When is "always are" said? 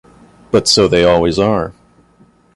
1.03-1.75